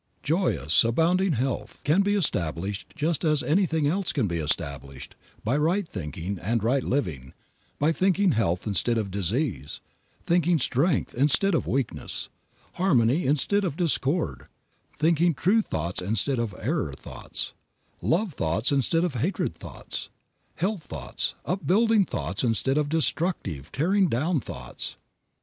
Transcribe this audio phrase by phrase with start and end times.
[0.23, 5.87] Joyous, abounding health can be established just as anything else can be established, by right
[5.87, 7.35] thinking and right living,
[7.77, 9.79] by thinking health instead of disease,
[10.23, 12.29] thinking strength instead of weakness,
[12.81, 14.47] harmony instead of discord,
[14.97, 17.53] thinking true thoughts instead of error thoughts,
[18.01, 20.09] love thoughts instead of hatred thoughts,
[20.55, 24.97] health thoughts, upbuilding thoughts instead of destructive tearing down thoughts.